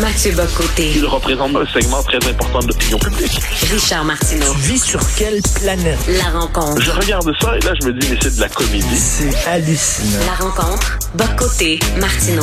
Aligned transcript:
Mathieu 0.00 0.32
Bocoté. 0.32 0.92
Il 0.96 1.06
représente 1.06 1.54
un 1.54 1.66
segment 1.66 2.02
très 2.02 2.16
important 2.28 2.58
de 2.60 2.68
l'opinion 2.68 2.98
publique. 2.98 3.40
Richard 3.70 4.04
Martineau. 4.04 4.52
Tu 4.54 4.72
vis 4.72 4.82
sur 4.82 5.00
quelle 5.16 5.40
planète? 5.60 5.98
La 6.08 6.38
rencontre. 6.40 6.82
Je 6.82 6.90
regarde 6.90 7.30
ça 7.40 7.56
et 7.56 7.60
là, 7.60 7.72
je 7.80 7.86
me 7.86 7.92
dis, 7.92 8.08
mais 8.10 8.18
c'est 8.20 8.34
de 8.34 8.40
la 8.40 8.48
comédie. 8.48 8.96
C'est 8.96 9.48
hallucinant. 9.48 10.24
La 10.26 10.44
rencontre. 10.44 10.98
Bocoté. 11.14 11.78
Martineau. 12.00 12.42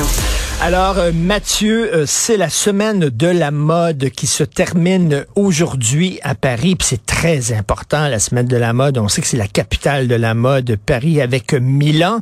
Alors, 0.64 1.00
euh, 1.00 1.12
Mathieu, 1.12 1.92
euh, 1.92 2.04
c'est 2.06 2.38
la 2.38 2.50
semaine 2.50 3.10
de 3.10 3.28
la 3.28 3.50
mode 3.50 4.12
qui 4.12 4.28
se 4.28 4.44
termine 4.44 5.26
aujourd'hui 5.36 6.20
à 6.22 6.36
Paris. 6.36 6.76
Puis 6.76 6.90
c'est 6.92 7.06
très 7.06 7.52
important, 7.52 8.08
la 8.08 8.20
semaine 8.20 8.46
de 8.46 8.58
la 8.58 8.72
mode. 8.72 9.00
On 9.00 9.08
sait 9.08 9.22
que 9.22 9.28
c'est 9.28 9.38
la 9.38 9.48
capitale 9.48 10.08
de 10.08 10.14
la 10.14 10.36
mode, 10.36 10.78
Paris, 10.86 11.20
avec 11.20 11.54
Milan. 11.54 12.20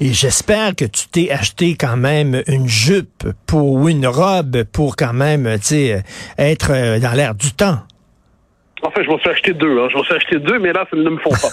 Et 0.00 0.14
j'espère 0.14 0.74
que 0.74 0.86
tu 0.86 1.08
t'es 1.08 1.30
acheté 1.30 1.76
quand 1.76 1.98
même 1.98 2.42
une 2.46 2.66
jupe 2.66 3.28
pour, 3.44 3.72
ou 3.72 3.88
une 3.90 4.06
robe 4.06 4.64
pour 4.72 4.96
quand 4.96 5.12
même, 5.12 5.48
tu 5.58 5.66
sais, 5.66 6.02
être 6.38 6.72
euh, 6.72 6.98
dans 6.98 7.12
l'air 7.12 7.34
du 7.34 7.52
temps. 7.52 7.78
En 8.82 8.90
fait, 8.90 9.04
je 9.04 9.08
m'en 9.08 9.18
suis 9.18 9.30
acheté 9.30 9.52
deux. 9.52 9.78
Hein. 9.78 9.88
Je 9.90 9.96
m'en 9.96 10.02
suis 10.02 10.14
acheté 10.14 10.38
deux, 10.40 10.58
mais 10.58 10.72
là, 10.72 10.84
ça 10.90 10.96
ne 10.96 11.08
me 11.08 11.18
font 11.18 11.30
pas. 11.30 11.50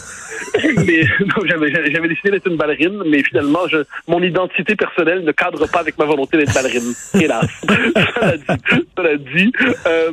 mais 0.85 1.03
j'avais, 1.45 1.91
j'avais 1.91 2.07
décidé 2.07 2.31
d'être 2.31 2.47
une 2.47 2.57
ballerine, 2.57 3.03
mais 3.05 3.21
finalement, 3.23 3.67
je, 3.67 3.77
mon 4.07 4.21
identité 4.21 4.75
personnelle 4.75 5.23
ne 5.23 5.31
cadre 5.31 5.69
pas 5.69 5.79
avec 5.79 5.97
ma 5.99 6.05
volonté 6.05 6.37
d'être 6.37 6.53
ballerine. 6.53 6.93
Hélas. 7.13 7.45
cela 7.67 8.37
dit, 8.37 8.87
cela 8.97 9.17
dit 9.17 9.51
euh, 9.85 10.11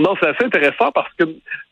non, 0.00 0.14
c'est 0.20 0.28
assez 0.28 0.44
intéressant 0.44 0.92
parce 0.92 1.12
que 1.18 1.24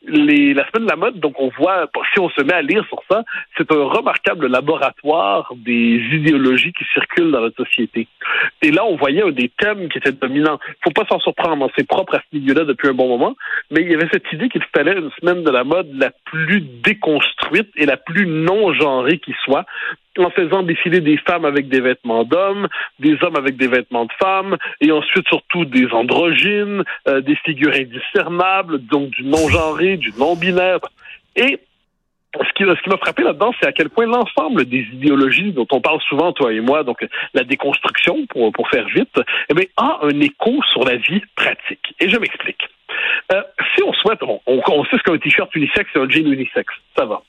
la 0.07 0.65
semaine 0.67 0.85
de 0.85 0.89
la 0.89 0.95
mode, 0.95 1.19
donc 1.19 1.39
on 1.39 1.49
voit, 1.49 1.89
si 2.13 2.19
on 2.19 2.29
se 2.29 2.41
met 2.41 2.53
à 2.53 2.61
lire 2.61 2.85
sur 2.87 3.01
ça, 3.09 3.23
c'est 3.57 3.71
un 3.71 3.83
remarquable 3.83 4.47
laboratoire 4.47 5.51
des 5.55 6.01
idéologies 6.11 6.73
qui 6.73 6.85
circulent 6.93 7.31
dans 7.31 7.41
notre 7.41 7.65
société. 7.65 8.07
Et 8.61 8.71
là, 8.71 8.85
on 8.85 8.95
voyait 8.95 9.23
un 9.23 9.31
des 9.31 9.49
thèmes 9.49 9.89
qui 9.89 9.97
était 9.97 10.11
dominant. 10.11 10.59
Faut 10.83 10.91
pas 10.91 11.05
s'en 11.09 11.19
surprendre, 11.19 11.69
c'est 11.77 11.87
propre 11.87 12.15
à 12.15 12.19
ce 12.19 12.37
milieu-là 12.37 12.63
depuis 12.63 12.89
un 12.89 12.93
bon 12.93 13.07
moment, 13.07 13.35
mais 13.71 13.81
il 13.81 13.91
y 13.91 13.95
avait 13.95 14.09
cette 14.11 14.31
idée 14.31 14.49
qu'il 14.49 14.63
fallait 14.75 14.97
une 14.97 15.11
semaine 15.19 15.43
de 15.43 15.51
la 15.51 15.63
mode 15.63 15.89
la 15.93 16.11
plus 16.25 16.61
déconstruite 16.61 17.69
et 17.75 17.85
la 17.85 17.97
plus 17.97 18.25
non-genrée 18.25 19.19
qui 19.19 19.33
soit, 19.43 19.65
en 20.25 20.29
faisant 20.29 20.63
défiler 20.63 21.01
des 21.01 21.17
femmes 21.17 21.45
avec 21.45 21.67
des 21.69 21.81
vêtements 21.81 22.23
d'hommes, 22.23 22.67
des 22.99 23.17
hommes 23.21 23.35
avec 23.35 23.57
des 23.57 23.67
vêtements 23.67 24.05
de 24.05 24.13
femmes, 24.19 24.57
et 24.81 24.91
ensuite 24.91 25.27
surtout 25.27 25.65
des 25.65 25.87
androgynes, 25.91 26.83
euh, 27.07 27.21
des 27.21 27.35
figures 27.37 27.73
indiscernables, 27.73 28.79
donc 28.85 29.09
du 29.11 29.23
non-genré, 29.23 29.97
du 29.97 30.11
non-binaire. 30.17 30.79
Et 31.35 31.59
ce 32.35 32.53
qui, 32.53 32.63
ce 32.63 32.81
qui 32.81 32.89
m'a 32.89 32.97
frappé 32.97 33.23
là-dedans, 33.23 33.53
c'est 33.59 33.67
à 33.67 33.71
quel 33.71 33.89
point 33.89 34.05
l'ensemble 34.05 34.65
des 34.65 34.85
idéologies 34.93 35.51
dont 35.53 35.67
on 35.71 35.81
parle 35.81 36.01
souvent, 36.01 36.33
toi 36.33 36.53
et 36.53 36.59
moi, 36.59 36.83
donc 36.83 37.05
la 37.33 37.43
déconstruction, 37.43 38.25
pour, 38.27 38.51
pour 38.51 38.69
faire 38.69 38.87
vite, 38.87 39.19
eh 39.49 39.53
bien, 39.53 39.65
a 39.77 39.99
un 40.03 40.19
écho 40.19 40.61
sur 40.71 40.83
la 40.83 40.97
vie 40.97 41.21
pratique. 41.35 41.95
Et 41.99 42.09
je 42.09 42.17
m'explique. 42.17 42.67
Euh, 43.33 43.41
si 43.75 43.83
on 43.83 43.93
souhaite, 43.93 44.21
on, 44.23 44.39
on 44.45 44.85
sait 44.85 44.97
ce 44.97 45.03
qu'un 45.03 45.17
t-shirt 45.17 45.53
unisexe 45.55 45.89
et 45.95 45.99
un 45.99 46.09
jean 46.09 46.31
unisexe, 46.31 46.73
ça 46.97 47.05
va. 47.05 47.21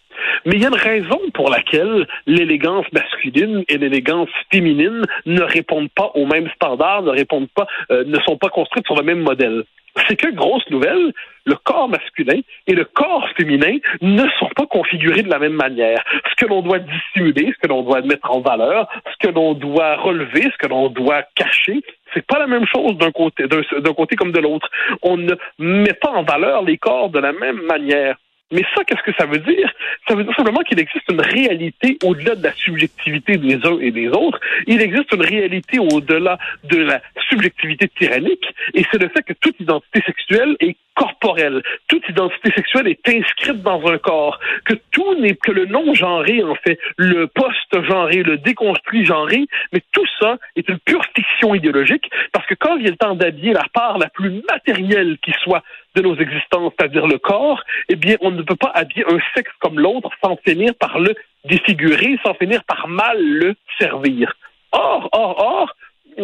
Mais 0.44 0.54
il 0.54 0.62
y 0.62 0.64
a 0.64 0.68
une 0.68 0.74
raison 0.74 1.20
pour 1.34 1.50
laquelle 1.50 2.06
l'élégance 2.26 2.86
masculine 2.92 3.64
et 3.68 3.78
l'élégance 3.78 4.30
féminine 4.50 5.02
ne 5.26 5.42
répondent 5.42 5.90
pas 5.94 6.10
aux 6.14 6.26
mêmes 6.26 6.48
standards, 6.54 7.02
ne 7.02 7.10
répondent 7.10 7.50
pas, 7.54 7.66
euh, 7.90 8.04
ne 8.04 8.18
sont 8.20 8.36
pas 8.36 8.48
construites 8.48 8.86
sur 8.86 8.96
le 8.96 9.02
même 9.02 9.20
modèle. 9.20 9.64
C'est 10.06 10.16
que, 10.16 10.30
grosse 10.30 10.68
nouvelle, 10.70 11.12
le 11.44 11.54
corps 11.56 11.88
masculin 11.88 12.40
et 12.66 12.74
le 12.74 12.84
corps 12.84 13.28
féminin 13.36 13.78
ne 14.00 14.24
sont 14.38 14.50
pas 14.54 14.66
configurés 14.66 15.22
de 15.22 15.30
la 15.30 15.38
même 15.38 15.54
manière. 15.54 16.04
Ce 16.30 16.34
que 16.36 16.48
l'on 16.48 16.62
doit 16.62 16.78
dissimuler, 16.78 17.52
ce 17.54 17.58
que 17.60 17.68
l'on 17.68 17.82
doit 17.82 18.02
mettre 18.02 18.30
en 18.30 18.40
valeur, 18.40 18.88
ce 19.12 19.26
que 19.26 19.32
l'on 19.32 19.54
doit 19.54 19.96
relever, 19.96 20.42
ce 20.42 20.58
que 20.58 20.68
l'on 20.68 20.88
doit 20.88 21.22
cacher, 21.34 21.82
c'est 22.14 22.26
pas 22.26 22.38
la 22.38 22.46
même 22.46 22.66
chose 22.66 22.96
d'un 22.96 23.10
côté, 23.10 23.46
d'un 23.48 23.94
côté 23.94 24.16
comme 24.16 24.32
de 24.32 24.40
l'autre. 24.40 24.68
On 25.02 25.16
ne 25.16 25.34
met 25.58 25.94
pas 25.94 26.10
en 26.10 26.22
valeur 26.22 26.62
les 26.62 26.78
corps 26.78 27.10
de 27.10 27.18
la 27.18 27.32
même 27.32 27.62
manière. 27.62 28.16
Mais 28.50 28.62
ça, 28.74 28.82
qu'est-ce 28.84 29.02
que 29.02 29.16
ça 29.18 29.26
veut 29.26 29.38
dire? 29.40 29.70
Ça 30.06 30.14
veut 30.14 30.24
dire 30.24 30.34
simplement 30.34 30.60
qu'il 30.60 30.80
existe 30.80 31.04
une 31.10 31.20
réalité 31.20 31.98
au-delà 32.02 32.34
de 32.34 32.42
la 32.42 32.52
subjectivité 32.54 33.36
des 33.36 33.56
uns 33.66 33.78
et 33.80 33.90
des 33.90 34.08
autres. 34.08 34.40
Il 34.66 34.80
existe 34.80 35.12
une 35.12 35.22
réalité 35.22 35.78
au-delà 35.78 36.38
de 36.64 36.78
la 36.78 37.02
subjectivité 37.28 37.88
tyrannique, 37.88 38.46
et 38.72 38.84
c'est 38.90 39.00
le 39.02 39.08
fait 39.08 39.22
que 39.22 39.34
toute 39.34 39.60
identité 39.60 40.02
sexuelle 40.06 40.56
est 40.60 40.76
corporelle. 40.94 41.62
Toute 41.88 42.08
identité 42.08 42.50
sexuelle 42.52 42.88
est 42.88 43.08
inscrite 43.08 43.62
dans 43.62 43.86
un 43.86 43.98
corps. 43.98 44.40
Que 44.64 44.74
tout 44.90 45.14
n'est 45.20 45.36
que 45.36 45.52
le 45.52 45.66
non-genré, 45.66 46.42
en 46.42 46.56
fait, 46.56 46.78
le 46.96 47.26
post-genré, 47.28 48.22
le 48.22 48.38
déconstruit 48.38 49.04
genré, 49.04 49.46
mais 49.72 49.80
tout 49.92 50.06
ça 50.18 50.38
est 50.56 50.68
une 50.68 50.78
pure 50.80 51.04
fiction 51.14 51.54
idéologique, 51.54 52.10
parce 52.32 52.46
que 52.46 52.54
quand 52.54 52.76
vient 52.78 52.90
le 52.90 52.96
temps 52.96 53.14
d'habiller 53.14 53.52
la 53.52 53.66
part 53.72 53.98
la 53.98 54.08
plus 54.08 54.42
matérielle 54.50 55.18
qui 55.22 55.32
soit 55.42 55.62
nos 56.02 56.16
existences, 56.16 56.72
c'est-à-dire 56.78 57.06
le 57.06 57.18
corps, 57.18 57.62
eh 57.88 57.96
bien, 57.96 58.16
on 58.20 58.30
ne 58.30 58.42
peut 58.42 58.56
pas 58.56 58.72
habiller 58.74 59.04
un 59.08 59.18
sexe 59.34 59.50
comme 59.60 59.78
l'autre 59.78 60.10
sans 60.22 60.36
finir 60.46 60.74
par 60.74 60.98
le 60.98 61.14
défigurer, 61.44 62.18
sans 62.24 62.34
finir 62.34 62.62
par 62.64 62.88
mal 62.88 63.20
le 63.20 63.54
servir. 63.78 64.32
Or, 64.72 65.08
or, 65.12 65.38
or, 65.38 65.74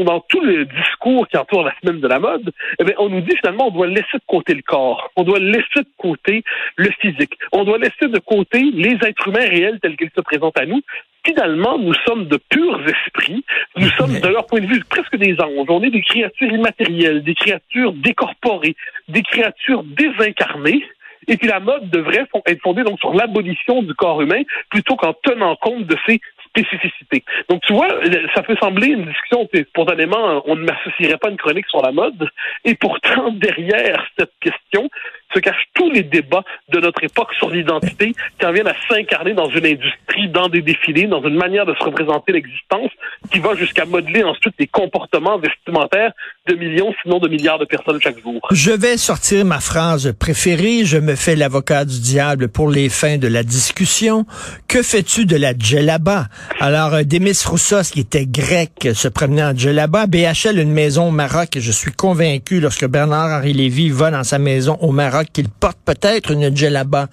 dans 0.02 0.20
tout 0.20 0.40
le 0.40 0.64
discours 0.64 1.28
qui 1.28 1.36
entoure 1.36 1.62
la 1.62 1.74
semaine 1.80 2.00
de 2.00 2.08
la 2.08 2.18
mode, 2.18 2.50
eh 2.80 2.84
bien, 2.84 2.94
on 2.98 3.08
nous 3.08 3.20
dit 3.20 3.36
finalement 3.36 3.68
on 3.68 3.70
doit 3.70 3.86
laisser 3.86 4.14
de 4.14 4.24
côté 4.26 4.54
le 4.54 4.62
corps, 4.62 5.10
on 5.16 5.22
doit 5.22 5.38
laisser 5.38 5.80
de 5.80 5.88
côté 5.96 6.42
le 6.76 6.90
physique, 7.00 7.38
on 7.52 7.64
doit 7.64 7.78
laisser 7.78 8.08
de 8.08 8.18
côté 8.18 8.60
les 8.72 8.94
êtres 9.06 9.28
humains 9.28 9.48
réels 9.48 9.78
tels 9.80 9.96
qu'ils 9.96 10.10
se 10.14 10.20
présentent 10.20 10.58
à 10.58 10.66
nous. 10.66 10.80
Finalement, 11.26 11.78
nous 11.78 11.94
sommes 12.06 12.26
de 12.26 12.36
purs 12.36 12.80
esprits, 12.86 13.44
nous 13.76 13.88
sommes 13.90 14.20
de 14.20 14.28
leur 14.28 14.46
point 14.46 14.60
de 14.60 14.66
vue 14.66 14.82
presque 14.84 15.16
des 15.16 15.34
anges, 15.40 15.66
on 15.68 15.82
est 15.82 15.90
des 15.90 16.02
créatures 16.02 16.52
immatérielles, 16.52 17.22
des 17.22 17.34
créatures 17.34 17.92
décorporées, 17.94 18.76
des 19.08 19.22
créatures 19.22 19.84
désincarnées. 19.84 20.84
Et 21.26 21.38
puis 21.38 21.48
la 21.48 21.60
mode 21.60 21.88
devrait 21.88 22.26
être 22.46 22.60
fondée 22.62 22.82
donc 22.82 22.98
sur 22.98 23.14
l'abolition 23.14 23.82
du 23.82 23.94
corps 23.94 24.20
humain 24.20 24.42
plutôt 24.68 24.96
qu'en 24.96 25.14
tenant 25.14 25.56
compte 25.56 25.86
de 25.86 25.96
ses 26.06 26.20
spécificité. 26.54 27.24
Donc, 27.48 27.62
tu 27.62 27.72
vois, 27.72 27.88
ça 28.34 28.42
peut 28.42 28.56
sembler 28.60 28.88
une 28.88 29.06
discussion, 29.06 29.48
spontanément, 29.68 30.42
on 30.46 30.56
ne 30.56 30.64
m'associerait 30.64 31.18
pas 31.18 31.30
une 31.30 31.36
chronique 31.36 31.66
sur 31.68 31.82
la 31.82 31.92
mode, 31.92 32.28
et 32.64 32.74
pourtant, 32.74 33.30
derrière 33.32 34.06
cette 34.18 34.32
question, 34.40 34.88
se 35.34 35.40
cachent 35.40 35.68
tous 35.74 35.90
les 35.90 36.02
débats 36.02 36.44
de 36.70 36.80
notre 36.80 37.02
époque 37.02 37.32
sur 37.38 37.50
l'identité 37.50 38.14
qui 38.38 38.46
en 38.46 38.52
viennent 38.52 38.68
à 38.68 38.76
s'incarner 38.88 39.34
dans 39.34 39.48
une 39.48 39.66
industrie, 39.66 40.28
dans 40.28 40.48
des 40.48 40.62
défilés, 40.62 41.06
dans 41.06 41.22
une 41.22 41.36
manière 41.36 41.66
de 41.66 41.74
se 41.74 41.82
représenter 41.82 42.32
l'existence 42.32 42.90
qui 43.30 43.38
va 43.38 43.54
jusqu'à 43.54 43.84
modeler 43.84 44.22
ensuite 44.22 44.54
les 44.58 44.66
comportements 44.66 45.38
vestimentaires 45.38 46.12
de 46.46 46.54
millions, 46.54 46.94
sinon 47.02 47.18
de 47.18 47.28
milliards 47.28 47.58
de 47.58 47.64
personnes 47.64 48.00
chaque 48.00 48.20
jour. 48.22 48.40
Je 48.50 48.70
vais 48.70 48.96
sortir 48.96 49.44
ma 49.44 49.60
phrase 49.60 50.12
préférée. 50.18 50.84
Je 50.84 50.98
me 50.98 51.14
fais 51.14 51.36
l'avocat 51.36 51.84
du 51.84 52.00
diable 52.00 52.48
pour 52.48 52.70
les 52.70 52.88
fins 52.88 53.18
de 53.18 53.28
la 53.28 53.42
discussion. 53.42 54.26
Que 54.68 54.82
fais-tu 54.82 55.26
de 55.26 55.36
la 55.36 55.52
djellaba? 55.56 56.26
Alors, 56.60 56.94
euh, 56.94 57.02
Demis 57.02 57.38
Roussos, 57.46 57.90
qui 57.92 58.00
était 58.00 58.26
grec, 58.26 58.88
se 58.94 59.08
promenait 59.08 59.44
en 59.44 59.56
djellaba. 59.56 60.06
BHL, 60.06 60.58
une 60.58 60.72
maison 60.72 61.08
au 61.08 61.10
Maroc. 61.10 61.56
Et 61.56 61.60
je 61.60 61.72
suis 61.72 61.92
convaincu, 61.92 62.60
lorsque 62.60 62.86
Bernard-Henri 62.86 63.52
Lévy 63.52 63.90
va 63.90 64.10
dans 64.10 64.24
sa 64.24 64.38
maison 64.38 64.76
au 64.80 64.92
Maroc, 64.92 65.23
qu'il 65.32 65.48
porte 65.48 65.78
peut-être 65.84 66.32
une 66.32 66.54
djellaba. 66.54 67.06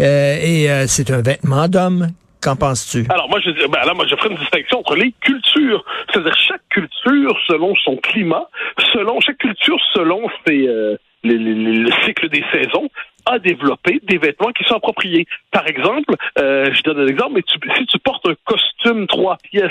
Euh, 0.00 0.36
et 0.40 0.70
euh, 0.70 0.84
c'est 0.86 1.10
un 1.10 1.22
vêtement 1.22 1.68
d'homme. 1.68 2.08
Qu'en 2.42 2.54
penses-tu? 2.54 3.06
Alors, 3.08 3.28
moi, 3.28 3.40
je, 3.40 3.50
ben, 3.66 3.78
alors, 3.80 3.96
moi, 3.96 4.06
je 4.08 4.14
ferai 4.14 4.28
une 4.28 4.36
distinction 4.36 4.80
entre 4.80 4.94
les 4.94 5.12
cultures. 5.20 5.84
C'est-à-dire, 6.12 6.36
chaque 6.36 6.68
culture, 6.68 7.36
selon 7.48 7.74
son 7.76 7.96
climat, 7.96 8.48
selon, 8.92 9.20
chaque 9.20 9.38
culture, 9.38 9.78
selon 9.94 10.28
ses, 10.46 10.68
euh, 10.68 10.96
le 11.24 11.90
cycle 12.04 12.28
des 12.28 12.44
saisons, 12.52 12.88
a 13.26 13.38
développé 13.38 14.00
des 14.04 14.18
vêtements 14.18 14.52
qui 14.52 14.64
sont 14.64 14.76
appropriés. 14.76 15.26
Par 15.50 15.66
exemple, 15.66 16.14
euh, 16.38 16.72
je 16.72 16.82
donne 16.82 17.00
un 17.00 17.08
exemple, 17.08 17.32
mais 17.34 17.42
tu, 17.42 17.58
si 17.76 17.86
tu 17.86 17.98
portes 17.98 18.26
un 18.26 18.34
costume 18.44 19.06
trois 19.06 19.36
pièces 19.50 19.70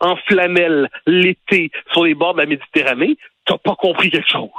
en 0.00 0.16
flanelle 0.28 0.88
l'été 1.06 1.70
sur 1.92 2.04
les 2.04 2.14
bords 2.14 2.34
de 2.34 2.40
la 2.40 2.46
Méditerranée, 2.46 3.16
t'as 3.46 3.58
pas 3.58 3.74
compris 3.74 4.10
quelque 4.10 4.30
chose 4.30 4.50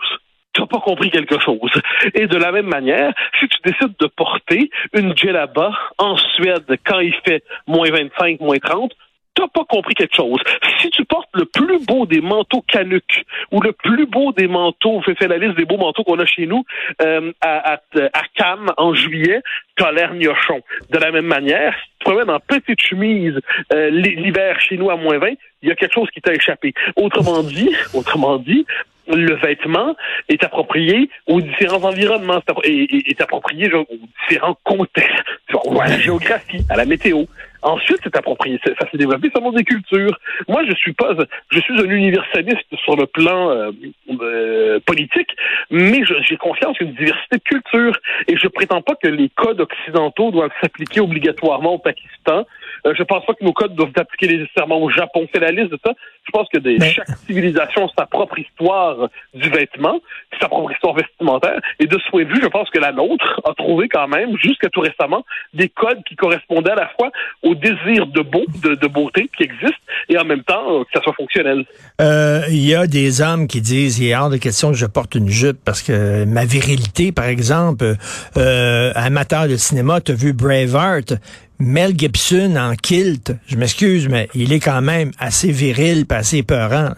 tu 0.53 0.61
n'as 0.61 0.67
pas 0.67 0.79
compris 0.79 1.09
quelque 1.09 1.39
chose. 1.39 1.71
Et 2.13 2.27
de 2.27 2.37
la 2.37 2.51
même 2.51 2.67
manière, 2.67 3.13
si 3.39 3.47
tu 3.47 3.57
décides 3.63 3.95
de 3.99 4.07
porter 4.07 4.69
une 4.93 5.15
djellaba 5.15 5.71
en 5.97 6.17
Suède 6.17 6.65
quand 6.85 6.99
il 6.99 7.13
fait 7.25 7.43
moins 7.67 7.89
25, 7.89 8.39
moins 8.39 8.57
30, 8.57 8.91
t'as 9.41 9.47
pas 9.47 9.65
compris 9.65 9.93
quelque 9.93 10.15
chose. 10.15 10.39
Si 10.79 10.89
tu 10.89 11.05
portes 11.05 11.29
le 11.33 11.45
plus 11.45 11.83
beau 11.85 12.05
des 12.05 12.21
manteaux 12.21 12.61
canucks 12.67 13.25
ou 13.51 13.61
le 13.61 13.71
plus 13.71 14.05
beau 14.05 14.31
des 14.31 14.47
manteaux, 14.47 15.01
fais, 15.01 15.15
fais 15.15 15.27
la 15.27 15.37
liste 15.37 15.57
des 15.57 15.65
beaux 15.65 15.77
manteaux 15.77 16.03
qu'on 16.03 16.19
a 16.19 16.25
chez 16.25 16.45
nous 16.45 16.63
euh, 17.01 17.31
à, 17.41 17.73
à, 17.73 17.79
à, 18.13 18.21
Cannes 18.35 18.71
en 18.77 18.93
juillet, 18.93 19.41
t'as 19.75 19.91
l'air 19.91 20.13
gnochon. 20.13 20.61
De 20.89 20.97
la 20.97 21.11
même 21.11 21.25
manière, 21.25 21.73
si 21.73 21.89
tu 21.91 21.99
te 21.99 22.03
promènes 22.05 22.29
en 22.29 22.39
petite 22.39 22.81
chemise 22.81 23.39
euh, 23.73 23.89
l'hiver 23.89 24.59
chez 24.59 24.77
nous 24.77 24.89
à 24.89 24.95
moins 24.95 25.17
20, 25.17 25.31
il 25.61 25.69
y 25.69 25.71
a 25.71 25.75
quelque 25.75 25.93
chose 25.93 26.09
qui 26.11 26.21
t'a 26.21 26.33
échappé. 26.33 26.73
Autrement 26.95 27.43
dit, 27.43 27.69
autrement 27.93 28.37
dit, 28.37 28.65
le 29.07 29.35
vêtement 29.35 29.95
est 30.29 30.43
approprié 30.43 31.09
aux 31.27 31.41
différents 31.41 31.83
environnements, 31.83 32.41
est, 32.63 33.21
approprié 33.21 33.73
aux 33.73 33.87
différents 34.29 34.57
contextes, 34.63 35.23
à 35.81 35.87
la 35.87 35.99
géographie, 35.99 36.63
à 36.69 36.77
la 36.77 36.85
météo. 36.85 37.25
Ensuite, 37.63 37.99
c'est 38.03 38.15
approprié, 38.15 38.59
ça 38.65 38.89
s'est 38.89 38.97
développé 38.97 39.29
selon 39.35 39.51
des 39.51 39.63
cultures. 39.63 40.17
Moi, 40.47 40.63
je 40.67 40.73
suis 40.75 40.93
pas, 40.93 41.13
je 41.49 41.59
suis 41.59 41.79
un 41.79 41.89
universaliste 41.89 42.75
sur 42.83 42.95
le 42.95 43.05
plan 43.05 43.51
euh, 43.51 43.71
euh, 44.21 44.79
politique, 44.85 45.29
mais 45.69 46.01
j'ai 46.27 46.37
confiance 46.37 46.79
une 46.79 46.93
diversité 46.93 47.37
de 47.37 47.43
cultures 47.43 47.97
et 48.27 48.35
je 48.35 48.47
prétends 48.47 48.81
pas 48.81 48.95
que 48.95 49.07
les 49.07 49.29
codes 49.29 49.61
occidentaux 49.61 50.31
doivent 50.31 50.51
s'appliquer 50.61 51.01
obligatoirement 51.01 51.73
au 51.73 51.79
Pakistan. 51.79 52.45
Euh, 52.85 52.93
je 52.97 53.03
pense 53.03 53.25
pas 53.25 53.33
que 53.33 53.43
nos 53.43 53.53
codes 53.53 53.75
doivent 53.75 53.91
s'appliquer 53.95 54.37
nécessairement 54.37 54.81
au 54.81 54.89
Japon. 54.89 55.27
C'est 55.33 55.39
la 55.39 55.51
liste 55.51 55.71
de 55.71 55.79
ça. 55.83 55.93
Je 56.23 56.31
pense 56.31 56.47
que 56.53 56.59
des, 56.59 56.79
chaque 56.79 57.09
civilisation 57.25 57.85
a 57.85 57.89
sa 57.97 58.05
propre 58.05 58.37
histoire 58.39 59.09
du 59.33 59.49
vêtement, 59.49 59.99
sa 60.39 60.47
propre 60.47 60.71
histoire 60.71 60.95
vestimentaire. 60.95 61.59
Et 61.79 61.87
de 61.87 61.97
ce 61.97 62.09
point 62.09 62.23
de 62.23 62.29
vue, 62.29 62.39
je 62.41 62.47
pense 62.47 62.69
que 62.69 62.79
la 62.79 62.91
nôtre 62.91 63.41
a 63.43 63.53
trouvé 63.53 63.87
quand 63.89 64.07
même, 64.07 64.37
jusqu'à 64.37 64.69
tout 64.69 64.81
récemment, 64.81 65.25
des 65.53 65.69
codes 65.69 66.03
qui 66.07 66.15
correspondaient 66.15 66.71
à 66.71 66.75
la 66.75 66.89
fois 66.99 67.11
au 67.43 67.55
désir 67.55 68.07
de 68.07 68.21
beau, 68.21 68.45
de, 68.63 68.87
beauté 68.87 69.29
qui 69.37 69.43
existe, 69.43 69.79
et 70.09 70.17
en 70.17 70.25
même 70.25 70.43
temps 70.43 70.79
euh, 70.79 70.83
que 70.83 70.89
ça 70.93 71.01
soit 71.01 71.13
fonctionnel. 71.13 71.65
Euh, 71.99 72.41
il 72.49 72.65
y 72.65 72.75
a 72.75 72.87
des 72.87 73.21
hommes 73.21 73.47
qui 73.47 73.61
disent, 73.61 73.99
il 73.99 74.09
est 74.09 74.15
hors 74.15 74.29
de 74.29 74.37
question 74.37 74.71
que 74.71 74.77
je 74.77 74.85
porte 74.85 75.15
une 75.15 75.29
jupe 75.29 75.57
parce 75.63 75.81
que 75.81 76.25
ma 76.25 76.45
virilité, 76.45 77.11
par 77.11 77.25
exemple, 77.25 77.95
euh, 78.37 78.91
amateur 78.95 79.47
de 79.47 79.55
cinéma, 79.55 80.01
tu 80.01 80.11
as 80.11 80.15
vu 80.15 80.33
Braveheart, 80.33 81.13
Mel 81.61 81.91
Gibson 81.95 82.55
en 82.57 82.73
kilt, 82.75 83.33
je 83.45 83.55
m'excuse, 83.55 84.09
mais 84.09 84.27
il 84.33 84.51
est 84.51 84.59
quand 84.59 84.81
même 84.81 85.11
assez 85.19 85.51
viril, 85.51 86.07
pas 86.07 86.17
assez 86.17 86.41
peurant. 86.41 86.89